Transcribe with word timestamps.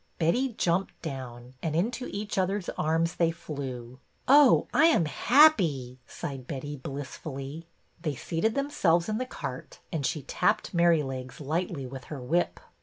Betty 0.17 0.53
jumped 0.57 0.99
down, 1.03 1.53
and 1.61 1.75
into 1.75 2.07
each 2.11 2.39
other's 2.39 2.69
arms 2.69 3.17
they 3.17 3.29
flew.'' 3.29 3.99
Oh, 4.27 4.65
I 4.73 4.85
am 4.87 5.05
happy!" 5.05 5.99
sighed 6.07 6.47
Betty, 6.47 6.75
blissfully. 6.75 7.67
They 8.01 8.15
seated 8.15 8.55
themselves 8.55 9.07
in 9.09 9.19
the 9.19 9.27
cart, 9.27 9.77
and 9.91 10.03
she 10.03 10.23
tapped 10.23 10.73
Merrylegs 10.73 11.39
lightly 11.39 11.85
with 11.85 12.05
her 12.05 12.19
whip. 12.19 12.59